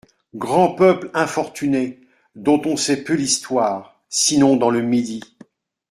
[0.33, 1.99] Grand peuple infortuné,
[2.33, 5.21] dont on sait peu l'histoire, sinon dans le Midi.